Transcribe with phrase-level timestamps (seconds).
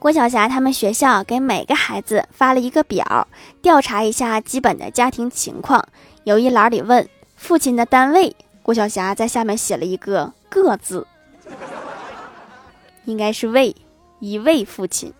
[0.00, 3.28] 郭晓霞他们学校给每个孩子发了一个表，
[3.60, 5.86] 调查一下基本的家庭情况。
[6.24, 11.06] 有一栏里问父亲的单位，郭晓霞在下面写了一个“个”字，
[13.04, 13.76] 应该是位，
[14.20, 15.12] 一位父亲。